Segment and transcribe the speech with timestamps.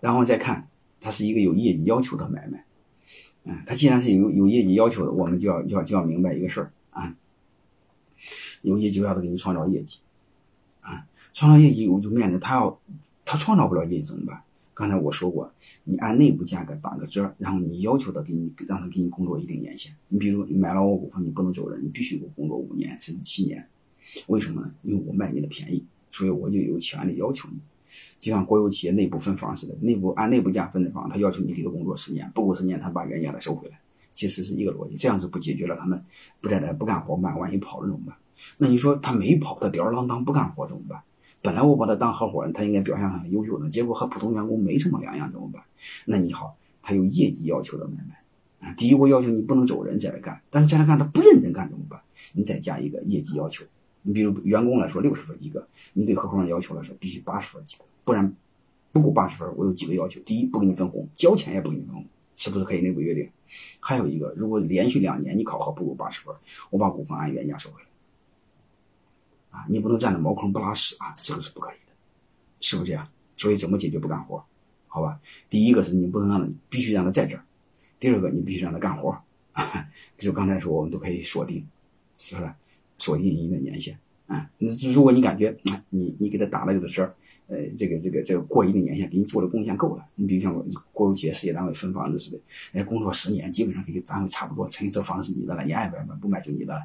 [0.00, 0.68] 然后再看
[1.00, 2.64] 它是一个有业绩要求的买卖，
[3.44, 7.16] 嗯，它既然是有有业绩要求的，我们就要要就要明白一个事儿啊，
[8.62, 10.00] 有业绩要的给你创造业绩，
[10.80, 12.80] 啊，创造业绩我就面临他要
[13.24, 14.42] 他创造不了业绩怎么办？
[14.72, 15.52] 刚才我说过，
[15.84, 19.94] 你按内部价格打个折，然后你要求的给你让他给你工作一定年限。
[20.08, 23.68] 你比如你买了我股份，你不能走人，你必须给我工作五年甚至七年。
[24.26, 24.72] 为什么呢？
[24.82, 27.58] 因为我卖你的便宜，所以我就有权利要求你。
[28.18, 33.80] 就像国有企业内部分房似的，内部按内部价分的房，他要求你给他工作十年，不够十年他把原价的收回来，
[34.14, 34.96] 其实是一个逻辑。
[34.96, 36.02] 这样子不解决了他们
[36.40, 37.36] 不在这不干活嘛？
[37.36, 38.16] 万一跑了怎么办？
[38.56, 41.02] 那你说他没跑，他吊儿郎当不干活怎么办？
[41.42, 45.62] 本来我把他当合伙人，他应该表现很优秀的，结果和普通员工没什么两样，怎么办？
[46.04, 48.74] 那你好，他有业绩要求的买卖啊。
[48.74, 52.00] 第一，我要求你不能走人再来干，但是再来干他不认真干怎么办？
[52.34, 53.64] 你再加一个业绩要求。
[54.02, 58.34] 你比如员工来说六十分及格，你对合伙人要求来说必须八十分及格，不然
[58.92, 62.04] 不够八十分，我有几个要求：第一，不给你分红，交钱也不给你分红，
[62.36, 63.30] 是不是可以内部约定？
[63.78, 66.34] 还有一个，如果连续两年你考核不够八十分，
[66.70, 67.88] 我把股份按原价收回来。
[69.50, 71.92] 啊，你不能占着茅坑不拉屎啊，这个是不可以的，
[72.60, 73.08] 是不是这样？
[73.36, 74.44] 所以怎么解决不干活？
[74.86, 77.42] 好吧，第一个是你不能让他，必须让他在这儿；
[77.98, 79.16] 第二个，你必须让他干活。
[80.18, 81.66] 就刚才说，我们都可以锁定，
[82.16, 82.52] 是不是？
[83.00, 83.98] 锁定一定的年限
[84.28, 84.48] 啊。
[84.94, 85.56] 如果你感觉
[85.88, 87.12] 你你给他打了这个折，
[87.48, 90.54] 呃，这个这个这个过一定年限给你做的贡献够了，你比如像
[90.92, 92.40] 国有企业、事业单位分房子似的，
[92.72, 96.82] 哎，工作十年，基本上跟单位差不多，成这房子是你的了，你爱不爱买不买就你的了。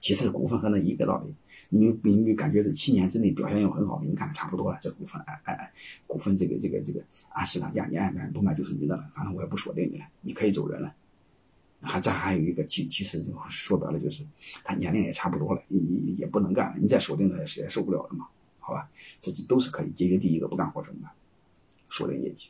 [0.00, 1.32] 其实股份和那一个道理。
[1.70, 5.72] 你你感觉这七年之内表现又很好，你看差不多了，这股份哎哎哎，
[6.06, 10.94] 股份这个这个这个按市场价你爱买不买就是你的了，反正我也不锁定你了，你可以走人了。
[11.84, 14.24] 还这还有一个其其实说白了就是
[14.64, 15.78] 他年龄也差不多了，也
[16.14, 18.26] 也不能干了，你再锁定他也是也受不了了嘛，
[18.58, 18.88] 好吧？
[19.20, 21.12] 这这都是可以解决第一个不干活怎么办？
[21.90, 22.48] 锁定业绩。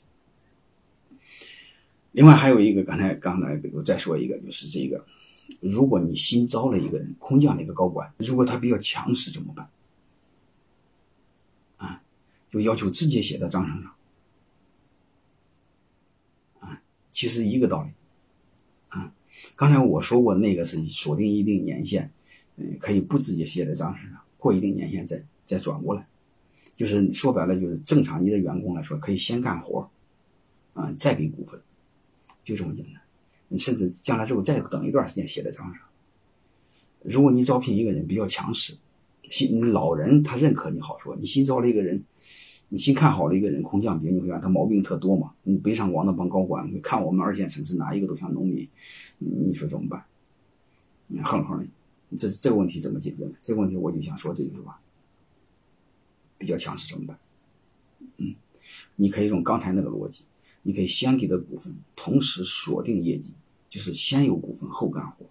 [2.12, 5.04] 另外还有一个刚才刚才我再说一个就是这个。
[5.60, 9.68] 如果你新招了一个人，空降了一个高管，如果他比较强势怎么办？
[11.76, 12.02] 啊，
[12.50, 13.94] 就要求直接写到章程上。
[16.60, 16.80] 啊，
[17.12, 17.90] 其实一个道理。
[19.56, 22.10] 刚才我说过那个是锁定一定年限，
[22.56, 26.06] 嗯，可以不直接写在章程上，过一定年限再再转过来。
[26.76, 29.88] 就是说白了，就是正常你的员工来说，可以先干活，
[30.72, 31.60] 啊，再给股份，
[32.42, 32.94] 就这么简单。
[33.46, 35.82] 你甚至将来之后再等一段时间写在章上。
[37.02, 38.74] 如果你招聘一个人比较强势，
[39.30, 42.02] 新老人他认可你好说，你新招了一个人，
[42.74, 45.32] 你新看好了一个人空降兵，你会看他毛病特多嘛？
[45.44, 48.68] 你北上广那帮高管，你看我们二线城市哪一个都像农民，
[49.18, 50.04] 你说怎么办？
[51.06, 51.66] 你哼哼的，
[52.18, 53.36] 这这个问题怎么解决呢？
[53.40, 54.80] 这个问题我就想说这句话，
[56.36, 57.16] 比较强势怎么办？
[58.16, 58.34] 嗯，
[58.96, 60.24] 你可以用刚才那个逻辑。
[60.62, 63.30] 你可以先给他股份，同时锁定业绩，
[63.68, 65.26] 就是先有股份后干活。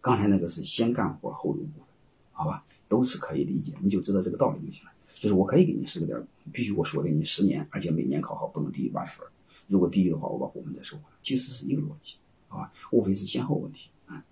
[0.00, 1.86] 刚才那个是先干活后有股份，
[2.30, 4.92] 好吧，都是可以理解，你就知道这个道理就行了。
[5.14, 9.26] 就是我可以给你十个点，必须我锁定你十年，而且每年考好不能低于八十分。
[9.66, 11.16] 如果低于的话，我把股份再收回来。
[11.22, 12.16] 其实是一个逻辑，
[12.48, 14.24] 好吧，无非是先后问题啊。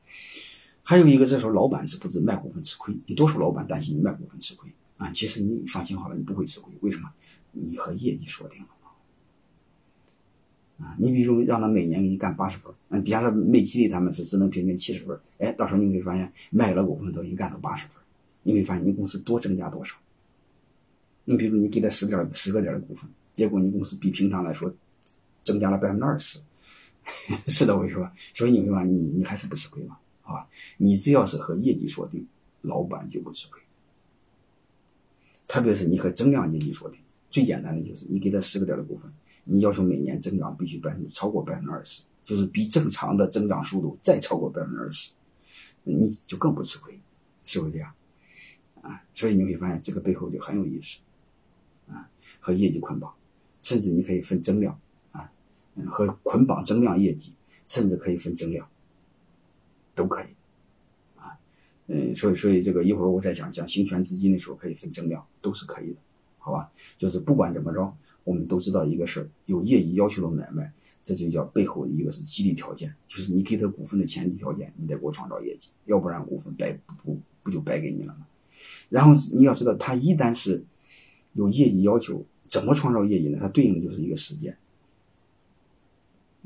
[0.82, 2.94] 还有一个，这时候老板是不是卖股份吃亏？
[3.06, 6.72] 你多数老板担心你卖股份吃亏啊，其实你放心好了，你不会吃亏。
[6.80, 7.10] 为什么？
[7.52, 8.68] 你和业绩说定了。
[10.78, 17.96] 啊，你比如让他每年给你干八十分，嗯，底下的没激励他们是只能平均七十分，哎，到时候你会发现卖了股份都已经干到八十分，
[18.42, 19.94] 你会发现你公司多增加多少？
[21.24, 24.72] 你比如你给他十点十个点的股份，结果你公司比平常来说
[25.44, 26.38] 增加了百分之二十，
[27.46, 30.46] 是的，我跟你说，所以你会发现你你还是不吃亏嘛，啊？
[30.76, 32.26] 你只要是和业绩锁定，
[32.60, 33.60] 老板就不吃亏。
[35.48, 36.98] 特别是你和增量业绩锁定，
[37.30, 39.12] 最简单的就是你给他十个点的股份。
[39.44, 45.10] 你要求每年增长必须百分之超过百分之二十，就是比正常的增长速度再超过百分之二十，
[45.82, 46.96] 你就更不吃亏，
[47.44, 47.92] 是不是这样？
[48.82, 51.00] 啊，所以你会发现这个背后就很有意思，
[51.88, 52.08] 啊，
[52.40, 53.12] 和业绩捆绑，
[53.62, 54.78] 甚至你可以分增量，
[55.10, 55.32] 啊，
[55.86, 57.32] 和捆绑增量业绩，
[57.66, 58.68] 甚至可以分增量，
[59.94, 60.26] 都可以，
[61.16, 61.38] 啊，
[61.86, 65.96] 嗯，所以所以这个一会儿我再讲讲行权资金的时候可以分增量，都是可以的，
[66.38, 66.70] 好吧？
[66.98, 67.96] 就是不管怎么着。
[68.24, 70.72] 我们都知道一个事儿，有业绩要求的买卖，
[71.04, 76.72] 这就叫背后一个是激励条件，就是你给他股份的前提条件，你得给我创造业绩，要不然股份白
[77.02, 78.28] 不不就白给你了吗？
[78.88, 80.64] 然后你要知道，他一旦是
[81.32, 83.38] 有业绩要求，怎么创造业绩呢？
[83.40, 84.56] 它对应的就是一个时间。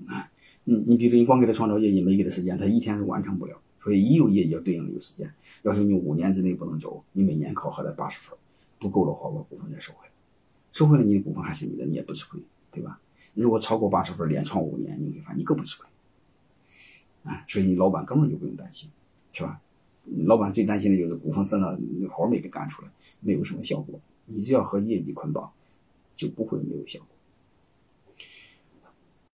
[0.07, 0.31] 啊，
[0.65, 3.61] 你你比如说你光给他创造业绩，没给他时间，他一天是完成不了。
[3.83, 8.37] 所以一有业绩要对应的有时间，要求你五年之内不能走，你每年考核在八十分，
[8.79, 10.13] 不够的话我股份再收回来，
[10.73, 12.41] 收回来你的股份还是你的，你也不吃亏，
[12.73, 13.01] 对吧？
[13.35, 15.87] 如果超过八十分连创五年，你会发现你更不吃亏。
[17.23, 18.91] 啊，所以你老板根本就不用担心，
[19.33, 19.61] 是吧？
[20.25, 21.79] 老板最担心的就是股份分了，
[22.11, 22.89] 活没给干出来，
[23.21, 24.01] 没有什么效果。
[24.27, 25.51] 你只要和业绩捆绑
[26.17, 27.16] 就不会没有效果。